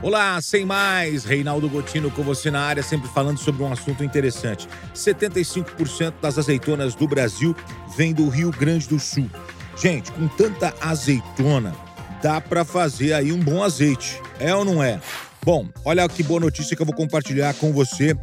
Olá, 0.00 0.40
sem 0.40 0.64
mais, 0.64 1.24
Reinaldo 1.24 1.68
Gotino 1.68 2.08
com 2.08 2.22
você 2.22 2.52
na 2.52 2.60
área, 2.60 2.84
sempre 2.84 3.08
falando 3.08 3.36
sobre 3.36 3.64
um 3.64 3.72
assunto 3.72 4.04
interessante. 4.04 4.68
75% 4.94 6.14
das 6.22 6.38
azeitonas 6.38 6.94
do 6.94 7.08
Brasil 7.08 7.54
vem 7.96 8.14
do 8.14 8.28
Rio 8.28 8.52
Grande 8.52 8.86
do 8.86 9.00
Sul. 9.00 9.28
Gente, 9.76 10.12
com 10.12 10.28
tanta 10.28 10.72
azeitona, 10.80 11.74
dá 12.22 12.40
para 12.40 12.64
fazer 12.64 13.12
aí 13.12 13.32
um 13.32 13.40
bom 13.40 13.60
azeite, 13.60 14.22
é 14.38 14.54
ou 14.54 14.64
não 14.64 14.80
é? 14.80 15.00
Bom, 15.44 15.66
olha 15.84 16.08
que 16.08 16.22
boa 16.22 16.38
notícia 16.38 16.76
que 16.76 16.82
eu 16.82 16.86
vou 16.86 16.94
compartilhar 16.94 17.52
com 17.54 17.72
você, 17.72 18.16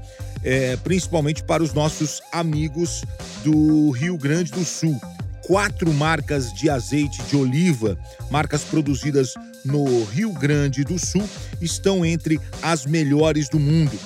é, 0.46 0.78
principalmente 0.78 1.44
para 1.44 1.62
os 1.62 1.74
nossos 1.74 2.22
amigos 2.32 3.04
do 3.44 3.92
Rio 3.92 4.18
Grande 4.18 4.50
do 4.50 4.64
Sul 4.64 4.98
quatro 5.46 5.94
marcas 5.94 6.52
de 6.52 6.70
azeite 6.70 7.22
de 7.24 7.36
oliva, 7.36 7.98
marcas 8.32 8.64
produzidas 8.64 9.36
no 9.64 10.04
Rio 10.06 10.34
Grande 10.34 10.84
do 10.84 10.98
Sul, 10.98 11.28
estão 11.62 12.04
entre 12.04 12.40
as 12.64 12.86
melhores 12.86 13.48
do 13.48 13.60
mundo. 13.60 13.98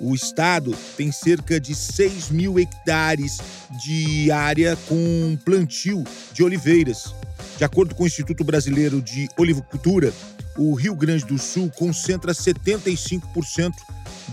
O 0.00 0.14
estado 0.14 0.76
tem 0.96 1.10
cerca 1.12 1.60
de 1.60 1.74
6 1.74 2.30
mil 2.30 2.58
hectares 2.58 3.38
de 3.84 4.30
área 4.30 4.76
com 4.88 5.38
plantio 5.44 6.04
de 6.32 6.42
oliveiras. 6.42 7.14
De 7.56 7.64
acordo 7.64 7.94
com 7.94 8.02
o 8.02 8.06
Instituto 8.06 8.42
Brasileiro 8.42 9.00
de 9.00 9.28
Olivicultura, 9.36 10.12
o 10.56 10.74
Rio 10.74 10.96
Grande 10.96 11.24
do 11.24 11.38
Sul 11.38 11.70
concentra 11.76 12.32
75% 12.32 13.72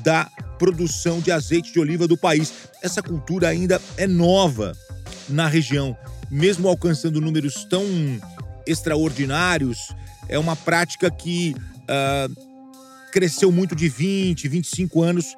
da 0.03 0.25
produção 0.57 1.19
de 1.19 1.31
azeite 1.31 1.71
de 1.71 1.79
oliva 1.79 2.07
do 2.07 2.17
país. 2.17 2.51
Essa 2.81 3.01
cultura 3.03 3.49
ainda 3.49 3.79
é 3.97 4.07
nova 4.07 4.75
na 5.29 5.47
região 5.47 5.97
mesmo 6.29 6.67
alcançando 6.67 7.21
números 7.21 7.65
tão 7.65 7.83
extraordinários, 8.65 9.93
é 10.27 10.39
uma 10.39 10.55
prática 10.55 11.09
que 11.09 11.55
uh, 11.83 13.11
cresceu 13.11 13.51
muito 13.51 13.75
de 13.75 13.87
20, 13.87 14.47
25 14.47 15.03
anos 15.03 15.35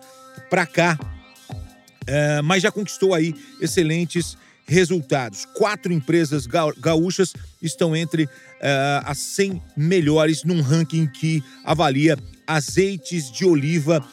para 0.50 0.66
cá, 0.66 0.98
uh, 1.52 2.44
mas 2.44 2.64
já 2.64 2.72
conquistou 2.72 3.14
aí 3.14 3.36
excelentes 3.60 4.38
resultados. 4.66 5.46
Quatro 5.46 5.94
empresas 5.94 6.46
gaúchas 6.46 7.34
estão 7.62 7.96
entre 7.96 8.26
uh, 8.26 8.30
as 9.06 9.18
100 9.18 9.62
melhores 9.76 10.44
num 10.44 10.62
ranking 10.62 11.08
que 11.08 11.44
avalia 11.64 12.18
azeites 12.46 13.32
de 13.32 13.46
oliva 13.46 14.06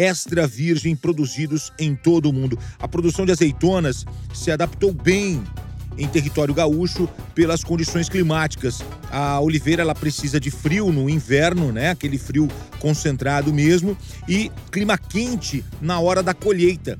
extra 0.00 0.46
virgem 0.46 0.96
produzidos 0.96 1.70
em 1.78 1.94
todo 1.94 2.30
o 2.30 2.32
mundo. 2.32 2.58
A 2.78 2.88
produção 2.88 3.26
de 3.26 3.32
azeitonas 3.32 4.06
se 4.32 4.50
adaptou 4.50 4.94
bem 4.94 5.42
em 5.98 6.08
território 6.08 6.54
gaúcho 6.54 7.06
pelas 7.34 7.62
condições 7.62 8.08
climáticas. 8.08 8.80
A 9.10 9.38
oliveira 9.40 9.82
ela 9.82 9.94
precisa 9.94 10.40
de 10.40 10.50
frio 10.50 10.90
no 10.90 11.10
inverno, 11.10 11.70
né? 11.70 11.90
Aquele 11.90 12.16
frio 12.16 12.48
concentrado 12.78 13.52
mesmo 13.52 13.94
e 14.26 14.50
clima 14.72 14.96
quente 14.96 15.62
na 15.82 16.00
hora 16.00 16.22
da 16.22 16.32
colheita. 16.32 16.96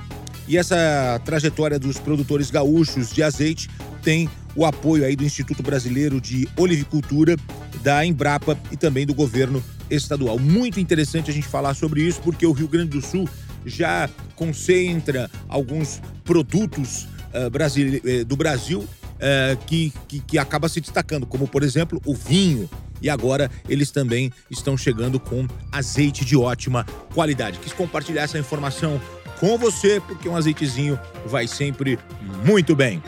E 0.46 0.58
essa 0.58 1.18
trajetória 1.24 1.78
dos 1.78 1.98
produtores 1.98 2.50
gaúchos 2.50 3.10
de 3.10 3.22
azeite 3.22 3.70
tem 4.02 4.28
o 4.54 4.66
apoio 4.66 5.06
aí 5.06 5.16
do 5.16 5.24
Instituto 5.24 5.62
Brasileiro 5.62 6.20
de 6.20 6.46
Olivicultura, 6.54 7.34
da 7.82 8.04
Embrapa 8.04 8.58
e 8.70 8.76
também 8.76 9.06
do 9.06 9.14
governo 9.14 9.62
estadual. 9.90 10.38
Muito 10.38 10.80
interessante 10.80 11.30
a 11.30 11.34
gente 11.34 11.48
falar 11.48 11.74
sobre 11.74 12.02
isso 12.02 12.20
porque 12.20 12.46
o 12.46 12.52
Rio 12.52 12.68
Grande 12.68 12.90
do 12.90 13.02
Sul 13.02 13.28
já 13.64 14.08
concentra 14.36 15.30
alguns 15.48 16.00
produtos 16.24 17.06
uh, 17.34 18.24
do 18.24 18.36
Brasil 18.36 18.80
uh, 18.80 19.56
que, 19.66 19.92
que, 20.08 20.20
que 20.20 20.38
acaba 20.38 20.68
se 20.68 20.80
destacando, 20.80 21.26
como 21.26 21.46
por 21.46 21.62
exemplo 21.62 22.00
o 22.04 22.14
vinho. 22.14 22.68
E 23.02 23.08
agora 23.08 23.50
eles 23.68 23.90
também 23.90 24.30
estão 24.50 24.76
chegando 24.76 25.18
com 25.18 25.46
azeite 25.72 26.24
de 26.24 26.36
ótima 26.36 26.84
qualidade. 27.14 27.58
Quis 27.58 27.72
compartilhar 27.72 28.22
essa 28.22 28.38
informação 28.38 29.00
com 29.38 29.56
você, 29.56 30.00
porque 30.06 30.28
um 30.28 30.36
azeitezinho 30.36 31.00
vai 31.26 31.48
sempre 31.48 31.98
muito 32.44 32.76
bem. 32.76 33.02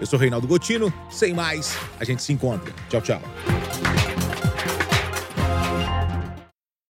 Eu 0.00 0.06
sou 0.06 0.18
Reinaldo 0.18 0.46
Gotino, 0.46 0.92
sem 1.10 1.32
mais, 1.32 1.76
a 1.98 2.04
gente 2.04 2.22
se 2.22 2.32
encontra. 2.32 2.72
Tchau, 2.88 3.00
tchau. 3.00 3.57